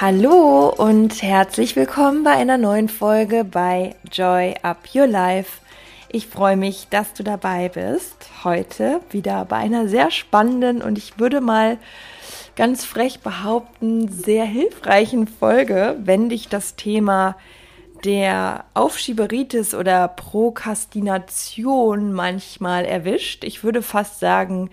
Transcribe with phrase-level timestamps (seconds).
[0.00, 5.60] Hallo und herzlich willkommen bei einer neuen Folge bei Joy Up Your Life.
[6.08, 8.16] Ich freue mich, dass du dabei bist.
[8.42, 11.76] Heute wieder bei einer sehr spannenden und ich würde mal
[12.56, 17.36] ganz frech behaupten, sehr hilfreichen Folge, wenn dich das Thema
[18.02, 23.44] der Aufschieberitis oder Prokrastination manchmal erwischt.
[23.44, 24.70] Ich würde fast sagen,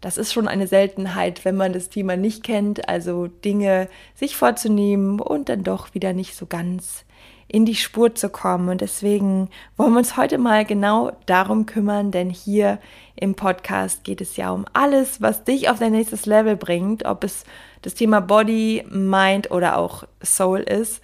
[0.00, 5.20] das ist schon eine Seltenheit, wenn man das Thema nicht kennt, also Dinge sich vorzunehmen
[5.20, 7.04] und dann doch wieder nicht so ganz
[7.48, 8.68] in die Spur zu kommen.
[8.68, 12.78] Und deswegen wollen wir uns heute mal genau darum kümmern, denn hier
[13.16, 17.24] im Podcast geht es ja um alles, was dich auf dein nächstes Level bringt, ob
[17.24, 17.44] es
[17.82, 21.00] das Thema Body, Mind oder auch Soul ist.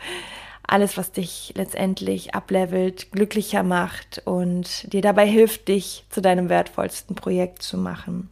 [0.66, 7.16] Alles, was dich letztendlich ablevelt, glücklicher macht und dir dabei hilft, dich zu deinem wertvollsten
[7.16, 8.30] Projekt zu machen.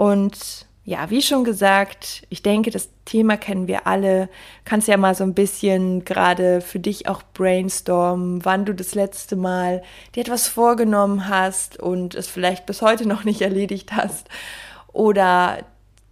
[0.00, 4.30] Und ja, wie schon gesagt, ich denke, das Thema kennen wir alle.
[4.64, 9.36] Kannst ja mal so ein bisschen gerade für dich auch brainstormen, wann du das letzte
[9.36, 9.82] Mal
[10.14, 14.26] dir etwas vorgenommen hast und es vielleicht bis heute noch nicht erledigt hast.
[14.90, 15.66] Oder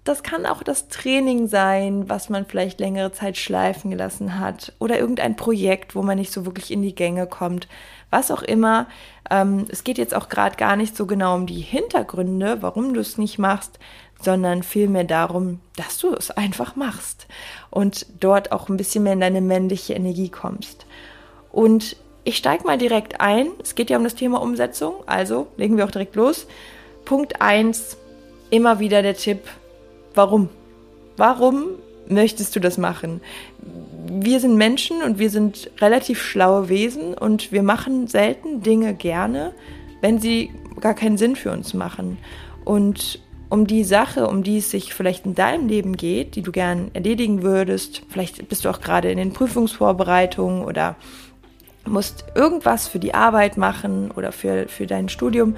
[0.09, 4.73] das kann auch das Training sein, was man vielleicht längere Zeit schleifen gelassen hat.
[4.79, 7.69] Oder irgendein Projekt, wo man nicht so wirklich in die Gänge kommt.
[8.11, 8.87] Was auch immer.
[9.31, 13.01] Ähm, es geht jetzt auch gerade gar nicht so genau um die Hintergründe, warum du
[13.01, 13.79] es nicht machst,
[14.21, 17.27] sondern vielmehr darum, dass du es einfach machst
[17.71, 20.87] und dort auch ein bisschen mehr in deine männliche Energie kommst.
[21.53, 23.49] Und ich steige mal direkt ein.
[23.63, 26.47] Es geht ja um das Thema Umsetzung, also legen wir auch direkt los.
[27.05, 27.97] Punkt 1,
[28.51, 29.41] immer wieder der Tipp,
[30.19, 30.49] Warum?
[31.17, 31.67] Warum
[32.09, 33.21] möchtest du das machen?
[34.09, 39.53] Wir sind Menschen und wir sind relativ schlaue Wesen und wir machen selten Dinge gerne,
[40.01, 42.19] wenn sie gar keinen Sinn für uns machen.
[42.65, 46.51] Und um die Sache, um die es sich vielleicht in deinem Leben geht, die du
[46.51, 50.97] gern erledigen würdest, vielleicht bist du auch gerade in den Prüfungsvorbereitungen oder
[51.87, 55.55] musst irgendwas für die Arbeit machen oder für, für dein Studium.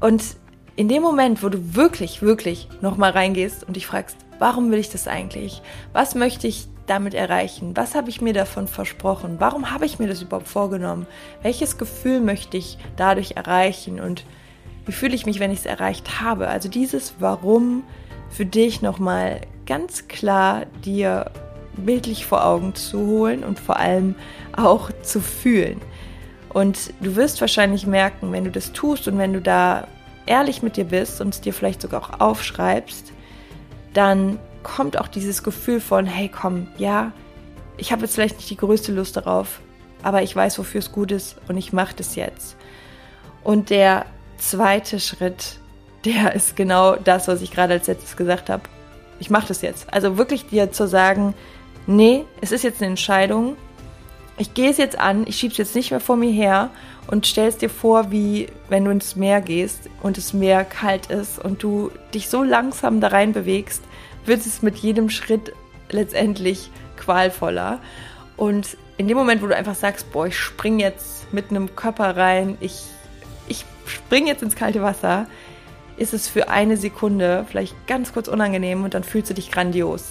[0.00, 0.24] Und
[0.76, 4.90] in dem Moment, wo du wirklich, wirklich nochmal reingehst und dich fragst, warum will ich
[4.90, 5.62] das eigentlich?
[5.92, 7.76] Was möchte ich damit erreichen?
[7.76, 9.36] Was habe ich mir davon versprochen?
[9.38, 11.06] Warum habe ich mir das überhaupt vorgenommen?
[11.42, 14.00] Welches Gefühl möchte ich dadurch erreichen?
[14.00, 14.24] Und
[14.86, 16.48] wie fühle ich mich, wenn ich es erreicht habe?
[16.48, 17.84] Also dieses Warum
[18.28, 21.30] für dich nochmal ganz klar dir
[21.76, 24.14] bildlich vor Augen zu holen und vor allem
[24.56, 25.80] auch zu fühlen.
[26.52, 29.88] Und du wirst wahrscheinlich merken, wenn du das tust und wenn du da
[30.26, 33.12] ehrlich mit dir bist und es dir vielleicht sogar auch aufschreibst,
[33.92, 37.12] dann kommt auch dieses Gefühl von, hey komm, ja,
[37.76, 39.60] ich habe jetzt vielleicht nicht die größte Lust darauf,
[40.02, 42.56] aber ich weiß, wofür es gut ist und ich mache das jetzt.
[43.42, 44.06] Und der
[44.38, 45.58] zweite Schritt,
[46.04, 48.62] der ist genau das, was ich gerade als letztes gesagt habe.
[49.20, 49.92] Ich mache das jetzt.
[49.92, 51.34] Also wirklich dir zu sagen,
[51.86, 53.56] nee, es ist jetzt eine Entscheidung.
[54.36, 56.70] Ich gehe es jetzt an, ich schiebe es jetzt nicht mehr vor mir her
[57.06, 61.38] und stellst dir vor, wie wenn du ins Meer gehst und das Meer kalt ist
[61.38, 63.82] und du dich so langsam da rein bewegst,
[64.24, 65.52] wird es mit jedem Schritt
[65.90, 67.80] letztendlich qualvoller.
[68.36, 72.16] Und in dem Moment, wo du einfach sagst, boah, ich spring jetzt mit einem Körper
[72.16, 72.82] rein, ich,
[73.48, 75.26] ich spring jetzt ins kalte Wasser,
[75.96, 80.04] ist es für eine Sekunde vielleicht ganz kurz unangenehm und dann fühlst du dich grandios.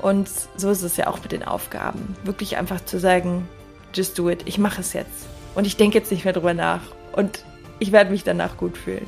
[0.00, 2.16] Und so ist es ja auch mit den Aufgaben.
[2.24, 3.48] Wirklich einfach zu sagen,
[3.94, 5.33] just do it, ich mache es jetzt.
[5.54, 6.82] Und ich denke jetzt nicht mehr drüber nach.
[7.12, 7.44] Und
[7.78, 9.06] ich werde mich danach gut fühlen.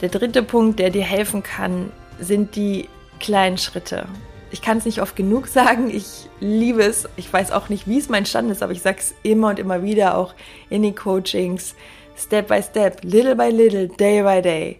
[0.00, 2.88] Der dritte Punkt, der dir helfen kann, sind die
[3.20, 4.06] kleinen Schritte.
[4.50, 5.90] Ich kann es nicht oft genug sagen.
[5.90, 7.08] Ich liebe es.
[7.16, 9.58] Ich weiß auch nicht, wie es mein Stand ist, aber ich sage es immer und
[9.58, 10.34] immer wieder, auch
[10.70, 11.74] in den Coachings.
[12.16, 14.78] Step by Step, little by little, day by day.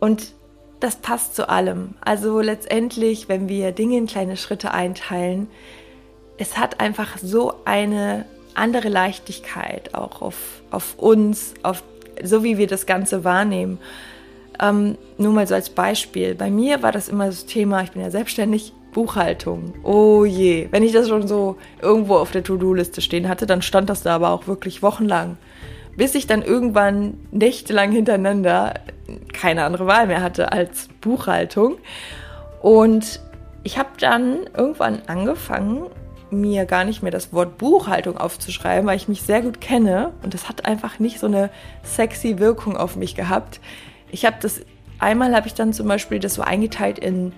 [0.00, 0.32] Und
[0.80, 1.94] das passt zu allem.
[2.00, 5.48] Also letztendlich, wenn wir Dinge in kleine Schritte einteilen,
[6.36, 11.82] es hat einfach so eine andere Leichtigkeit auch auf, auf uns, auf
[12.22, 13.78] so wie wir das Ganze wahrnehmen.
[14.60, 16.34] Ähm, nur mal so als Beispiel.
[16.34, 19.74] Bei mir war das immer das Thema, ich bin ja selbstständig, Buchhaltung.
[19.82, 20.68] Oh je.
[20.70, 24.14] Wenn ich das schon so irgendwo auf der To-Do-Liste stehen hatte, dann stand das da
[24.14, 25.36] aber auch wirklich wochenlang.
[25.96, 28.74] Bis ich dann irgendwann nächtelang hintereinander
[29.32, 31.76] keine andere Wahl mehr hatte als Buchhaltung.
[32.62, 33.20] Und
[33.64, 35.86] ich habe dann irgendwann angefangen,
[36.30, 40.34] mir gar nicht mehr das Wort Buchhaltung aufzuschreiben, weil ich mich sehr gut kenne und
[40.34, 41.50] das hat einfach nicht so eine
[41.82, 43.60] sexy Wirkung auf mich gehabt.
[44.10, 44.62] Ich habe das,
[44.98, 47.32] einmal habe ich dann zum Beispiel das so eingeteilt in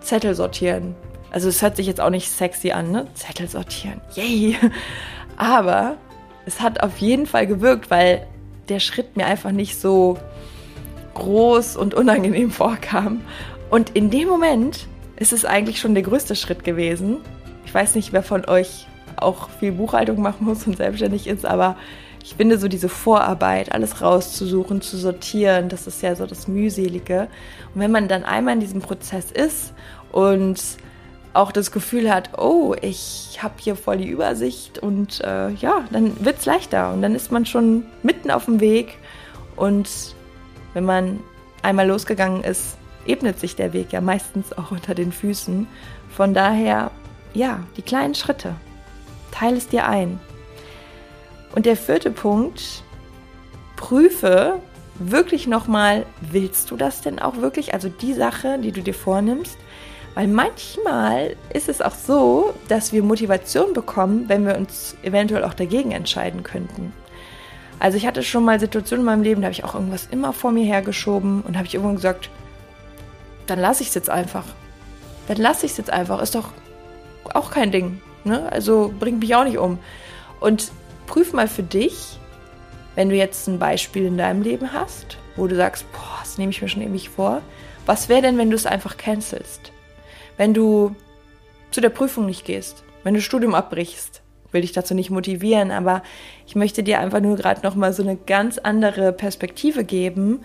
[0.00, 0.94] Zettel sortieren.
[1.30, 3.06] Also es hört sich jetzt auch nicht sexy an, ne?
[3.14, 4.56] Zettel sortieren, yay!
[5.36, 5.96] Aber
[6.46, 8.26] es hat auf jeden Fall gewirkt, weil
[8.68, 10.18] der Schritt mir einfach nicht so
[11.14, 13.22] groß und unangenehm vorkam.
[13.70, 14.86] Und in dem Moment
[15.16, 17.18] ist es eigentlich schon der größte Schritt gewesen.
[17.64, 21.76] Ich weiß nicht, wer von euch auch viel Buchhaltung machen muss und selbstständig ist, aber
[22.22, 27.28] ich finde so diese Vorarbeit, alles rauszusuchen, zu sortieren, das ist ja so das mühselige.
[27.74, 29.74] Und wenn man dann einmal in diesem Prozess ist
[30.10, 30.58] und
[31.34, 36.24] auch das Gefühl hat, oh, ich habe hier voll die Übersicht und äh, ja, dann
[36.24, 38.96] wird es leichter und dann ist man schon mitten auf dem Weg
[39.56, 40.14] und
[40.72, 41.20] wenn man
[41.62, 45.66] einmal losgegangen ist, ebnet sich der Weg ja meistens auch unter den Füßen.
[46.08, 46.90] Von daher,
[47.34, 48.54] ja, die kleinen Schritte.
[49.30, 50.18] Teile es dir ein.
[51.54, 52.82] Und der vierte Punkt,
[53.76, 54.60] prüfe
[54.98, 57.74] wirklich nochmal, willst du das denn auch wirklich?
[57.74, 59.58] Also die Sache, die du dir vornimmst.
[60.14, 65.54] Weil manchmal ist es auch so, dass wir Motivation bekommen, wenn wir uns eventuell auch
[65.54, 66.92] dagegen entscheiden könnten.
[67.80, 70.32] Also ich hatte schon mal Situationen in meinem Leben, da habe ich auch irgendwas immer
[70.32, 72.30] vor mir hergeschoben und habe ich irgendwann gesagt,
[73.48, 74.44] dann lasse ich es jetzt einfach.
[75.26, 76.22] Dann lasse ich es jetzt einfach.
[76.22, 76.52] Ist doch
[77.34, 78.00] auch kein Ding.
[78.24, 78.50] Ne?
[78.50, 79.78] Also bringt mich auch nicht um.
[80.40, 80.72] Und
[81.06, 82.18] prüf mal für dich,
[82.94, 86.50] wenn du jetzt ein Beispiel in deinem Leben hast, wo du sagst, boah, das nehme
[86.50, 87.42] ich mir schon ewig vor.
[87.86, 89.72] Was wäre denn, wenn du es einfach cancelst?
[90.36, 90.94] Wenn du
[91.70, 94.22] zu der Prüfung nicht gehst, wenn du Studium abbrichst,
[94.52, 96.02] will dich dazu nicht motivieren, aber
[96.46, 100.44] ich möchte dir einfach nur gerade noch mal so eine ganz andere Perspektive geben,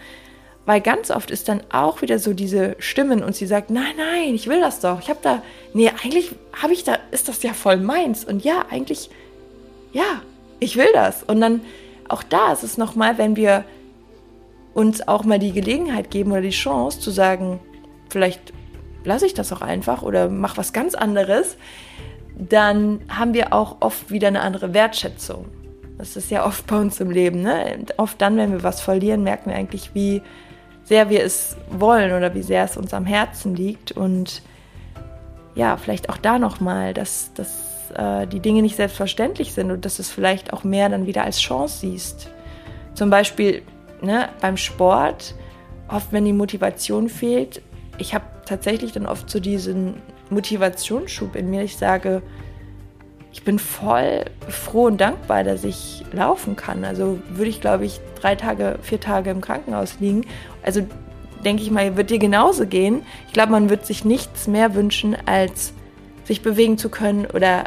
[0.70, 4.36] weil ganz oft ist dann auch wieder so diese Stimmen und sie sagt, nein, nein,
[4.36, 5.00] ich will das doch.
[5.02, 5.42] Ich habe da,
[5.74, 6.30] nee, eigentlich
[6.62, 8.24] habe ich da, ist das ja voll meins.
[8.24, 9.10] Und ja, eigentlich,
[9.94, 10.22] ja,
[10.60, 11.24] ich will das.
[11.24, 11.62] Und dann
[12.08, 13.66] auch da ist es nochmal, wenn wir
[14.76, 17.60] uns auch mal die Gelegenheit geben oder die Chance zu sagen,
[18.10, 18.54] vielleicht
[19.04, 21.58] lasse ich das auch einfach oder mach was ganz anderes,
[22.38, 25.46] dann haben wir auch oft wieder eine andere Wertschätzung.
[25.98, 27.42] Das ist ja oft bei uns im Leben.
[27.42, 27.86] Ne?
[27.98, 30.22] Oft dann, wenn wir was verlieren, merken wir eigentlich, wie
[30.90, 33.92] sehr wir es wollen oder wie sehr es uns am Herzen liegt.
[33.92, 34.42] Und
[35.54, 39.98] ja, vielleicht auch da nochmal, dass, dass äh, die Dinge nicht selbstverständlich sind und dass
[39.98, 42.32] du es vielleicht auch mehr dann wieder als Chance siehst.
[42.96, 43.62] Zum Beispiel
[44.02, 45.36] ne, beim Sport,
[45.90, 47.62] oft wenn die Motivation fehlt,
[48.00, 50.02] ich habe tatsächlich dann oft so diesen
[50.32, 51.62] Motivationsschub in mir.
[51.62, 52.24] Ich sage,
[53.32, 56.84] ich bin voll froh und dankbar, dass ich laufen kann.
[56.84, 60.26] Also würde ich, glaube ich, drei Tage, vier Tage im Krankenhaus liegen.
[60.64, 60.82] Also
[61.46, 63.04] denke ich mal, wird dir genauso gehen.
[63.28, 65.74] Ich glaube, man wird sich nichts mehr wünschen, als
[66.26, 67.66] sich bewegen zu können oder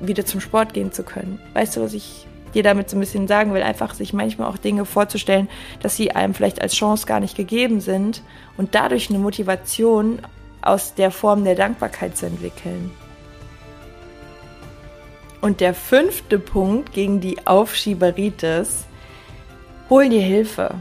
[0.00, 1.38] wieder zum Sport gehen zu können.
[1.54, 3.62] Weißt du, was ich dir damit so ein bisschen sagen will?
[3.62, 5.48] Einfach sich manchmal auch Dinge vorzustellen,
[5.80, 8.22] dass sie einem vielleicht als Chance gar nicht gegeben sind
[8.56, 10.20] und dadurch eine Motivation
[10.62, 12.90] aus der Form der Dankbarkeit zu entwickeln.
[15.42, 18.84] Und der fünfte Punkt gegen die Aufschieberitis,
[19.90, 20.76] hol dir Hilfe.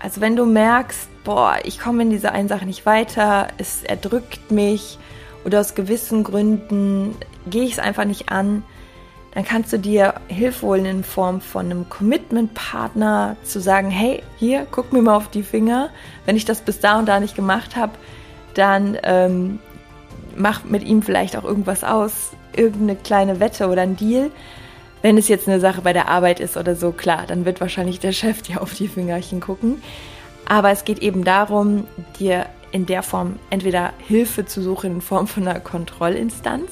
[0.00, 4.52] Also wenn du merkst, boah, ich komme in dieser einen Sache nicht weiter, es erdrückt
[4.52, 4.98] mich
[5.44, 7.16] oder aus gewissen Gründen
[7.50, 8.62] gehe ich es einfach nicht an,
[9.32, 14.64] dann kannst du dir Hilfe holen in Form von einem Commitment-Partner, zu sagen, hey, hier,
[14.70, 15.90] guck mir mal auf die Finger.
[16.24, 17.92] Wenn ich das bis da und da nicht gemacht habe,
[18.54, 19.58] dann ähm,
[20.36, 24.30] mach mit ihm vielleicht auch irgendwas aus, irgendeine kleine Wette oder ein Deal.
[25.02, 28.00] Wenn es jetzt eine Sache bei der Arbeit ist oder so, klar, dann wird wahrscheinlich
[28.00, 29.82] der Chef dir auf die Fingerchen gucken.
[30.46, 31.86] Aber es geht eben darum,
[32.18, 36.70] dir in der Form entweder Hilfe zu suchen in Form von einer Kontrollinstanz.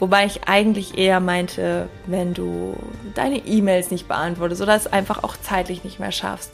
[0.00, 2.74] Wobei ich eigentlich eher meinte, wenn du
[3.14, 6.52] deine E-Mails nicht beantwortest oder es einfach auch zeitlich nicht mehr schaffst,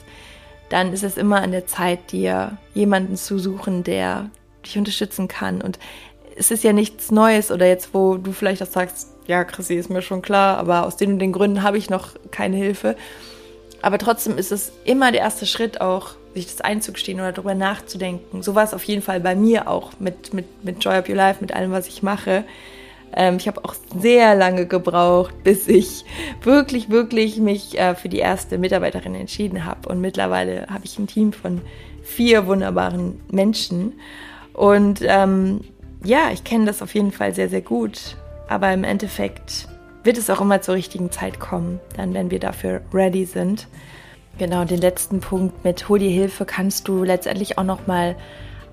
[0.69, 4.29] dann ist es immer an der Zeit, dir jemanden zu suchen, der
[4.65, 5.61] dich unterstützen kann.
[5.61, 5.79] Und
[6.37, 9.89] es ist ja nichts Neues oder jetzt, wo du vielleicht auch sagst, ja, Chrissy, ist
[9.89, 12.95] mir schon klar, aber aus den und den Gründen habe ich noch keine Hilfe.
[13.81, 18.41] Aber trotzdem ist es immer der erste Schritt auch, sich das einzugestehen oder darüber nachzudenken.
[18.41, 21.15] So war es auf jeden Fall bei mir auch mit, mit, mit Joy of Your
[21.15, 22.43] Life, mit allem, was ich mache.
[23.13, 26.05] Ähm, ich habe auch sehr lange gebraucht, bis ich
[26.43, 29.89] wirklich, wirklich mich äh, für die erste Mitarbeiterin entschieden habe.
[29.89, 31.61] Und mittlerweile habe ich ein Team von
[32.03, 33.93] vier wunderbaren Menschen.
[34.53, 35.61] Und ähm,
[36.03, 38.17] ja, ich kenne das auf jeden Fall sehr, sehr gut.
[38.47, 39.67] Aber im Endeffekt
[40.03, 43.67] wird es auch immer zur richtigen Zeit kommen, dann wenn wir dafür ready sind.
[44.37, 48.15] Genau, den letzten Punkt mit Hol dir Hilfe kannst du letztendlich auch nochmal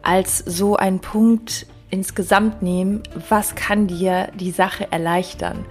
[0.02, 5.64] als so ein Punkt insgesamt nehmen, was kann dir die Sache erleichtern,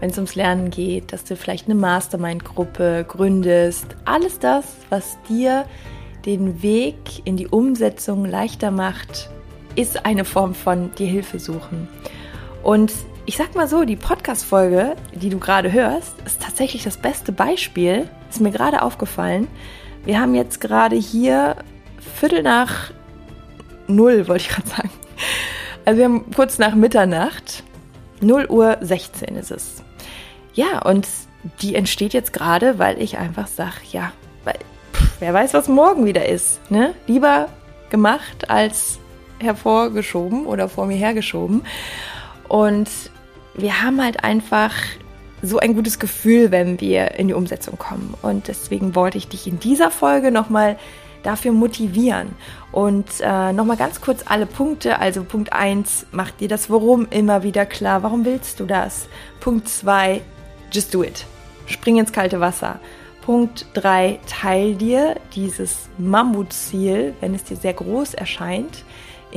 [0.00, 5.64] wenn es ums Lernen geht, dass du vielleicht eine Mastermind-Gruppe gründest, alles das, was dir
[6.24, 9.30] den Weg in die Umsetzung leichter macht,
[9.76, 11.88] ist eine Form von dir Hilfe suchen.
[12.62, 12.92] Und
[13.26, 18.08] ich sag mal so, die Podcast-Folge, die du gerade hörst, ist tatsächlich das beste Beispiel.
[18.30, 19.48] Ist mir gerade aufgefallen.
[20.04, 21.56] Wir haben jetzt gerade hier
[22.18, 22.90] Viertel nach
[23.88, 24.90] null, wollte ich gerade sagen.
[25.84, 27.62] Also wir haben kurz nach Mitternacht,
[28.20, 29.82] 0 Uhr 16 ist es.
[30.54, 31.06] Ja, und
[31.60, 34.12] die entsteht jetzt gerade, weil ich einfach sage, ja,
[34.44, 34.58] weil,
[34.92, 36.60] pff, wer weiß, was morgen wieder ist.
[36.70, 36.94] Ne?
[37.06, 37.48] Lieber
[37.90, 38.98] gemacht als
[39.38, 41.62] hervorgeschoben oder vor mir hergeschoben.
[42.48, 42.88] Und
[43.54, 44.72] wir haben halt einfach
[45.42, 48.14] so ein gutes Gefühl, wenn wir in die Umsetzung kommen.
[48.22, 50.78] Und deswegen wollte ich dich in dieser Folge nochmal
[51.22, 52.28] dafür motivieren.
[52.72, 54.98] Und äh, nochmal ganz kurz alle Punkte.
[54.98, 58.02] Also Punkt 1, mach dir das Warum immer wieder klar.
[58.02, 59.08] Warum willst du das?
[59.40, 60.20] Punkt 2,
[60.70, 61.26] just do it.
[61.66, 62.78] Spring ins kalte Wasser.
[63.22, 68.84] Punkt 3, teil dir dieses Mammutziel, wenn es dir sehr groß erscheint,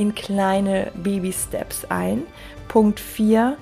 [0.00, 2.22] in kleine Baby-Steps ein.
[2.68, 3.58] Punkt 4,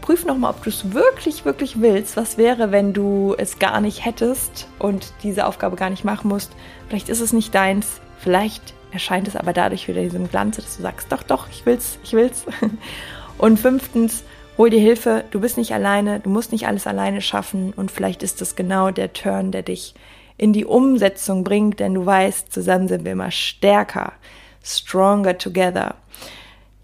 [0.00, 2.16] prüf nochmal, ob du es wirklich, wirklich willst.
[2.16, 6.52] Was wäre, wenn du es gar nicht hättest und diese Aufgabe gar nicht machen musst?
[6.88, 10.82] Vielleicht ist es nicht deins, vielleicht erscheint es aber dadurch wieder diesem Glanz, dass du
[10.82, 12.46] sagst, doch, doch, ich will's, ich will's.
[13.36, 14.24] Und fünftens,
[14.56, 18.22] hol dir Hilfe, du bist nicht alleine, du musst nicht alles alleine schaffen und vielleicht
[18.22, 19.94] ist das genau der Turn, der dich
[20.36, 24.12] in die Umsetzung bringt, denn du weißt, zusammen sind wir immer stärker,
[24.62, 25.96] stronger together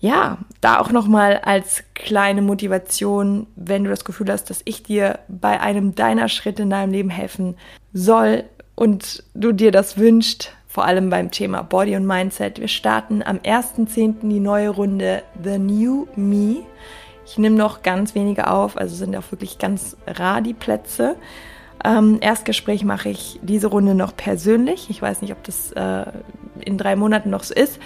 [0.00, 5.18] ja, da auch nochmal als kleine Motivation, wenn du das Gefühl hast, dass ich dir
[5.28, 7.56] bei einem deiner Schritte in deinem Leben helfen
[7.92, 8.44] soll
[8.76, 12.60] und du dir das wünscht, vor allem beim Thema Body und Mindset.
[12.60, 14.28] Wir starten am 1.10.
[14.28, 16.58] die neue Runde The New Me.
[17.26, 21.16] Ich nehme noch ganz wenige auf, also sind auch wirklich ganz rar die Plätze.
[21.84, 24.90] Ähm, Erstgespräch mache ich diese Runde noch persönlich.
[24.90, 26.06] Ich weiß nicht, ob das äh,
[26.60, 27.78] in drei Monaten noch so ist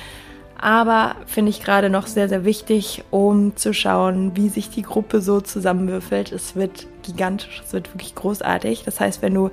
[0.63, 5.21] aber finde ich gerade noch sehr, sehr wichtig, um zu schauen, wie sich die Gruppe
[5.21, 6.31] so zusammenwürfelt.
[6.31, 8.85] Es wird gigantisch, es wird wirklich großartig.
[8.85, 9.51] Das heißt, wenn du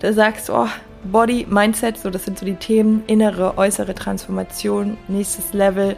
[0.00, 0.68] da sagst, oh,
[1.04, 5.96] Body, Mindset, so das sind so die Themen, innere, äußere Transformation, nächstes Level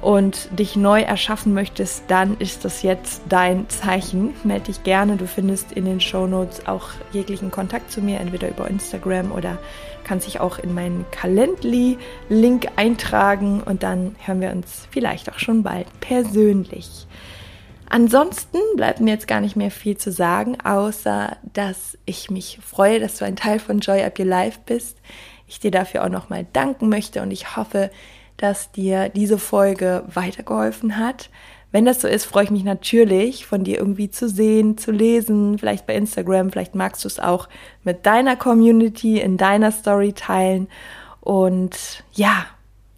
[0.00, 4.34] und dich neu erschaffen möchtest, dann ist das jetzt dein Zeichen.
[4.44, 5.16] Melde dich gerne.
[5.16, 9.58] Du findest in den Show Notes auch jeglichen Kontakt zu mir, entweder über Instagram oder
[10.04, 15.62] kannst dich auch in meinen Calendly-Link eintragen und dann hören wir uns vielleicht auch schon
[15.64, 17.06] bald persönlich.
[17.88, 23.00] Ansonsten bleibt mir jetzt gar nicht mehr viel zu sagen, außer dass ich mich freue,
[23.00, 24.98] dass du ein Teil von Joy Up Your Life bist.
[25.48, 27.90] Ich dir dafür auch nochmal danken möchte und ich hoffe,
[28.36, 31.30] dass dir diese Folge weitergeholfen hat.
[31.72, 35.58] Wenn das so ist, freue ich mich natürlich, von dir irgendwie zu sehen, zu lesen,
[35.58, 37.48] vielleicht bei Instagram, vielleicht magst du es auch
[37.84, 40.68] mit deiner Community, in deiner Story teilen.
[41.20, 42.46] Und ja,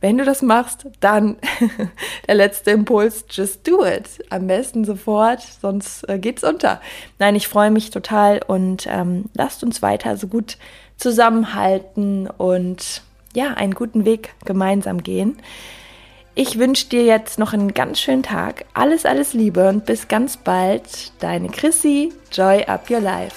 [0.01, 1.39] wenn du das machst, dann
[2.29, 4.25] der letzte Impuls, just do it.
[4.31, 6.81] Am besten sofort, sonst äh, geht's unter.
[7.19, 10.57] Nein, ich freue mich total und ähm, lasst uns weiter so gut
[10.97, 13.03] zusammenhalten und
[13.39, 15.39] ja, einen guten Weg gemeinsam gehen.
[16.35, 18.65] Ich wünsche dir jetzt noch einen ganz schönen Tag.
[18.75, 21.13] Alles, alles Liebe und bis ganz bald.
[21.21, 23.37] Deine Chrissy, Joy Up Your Life.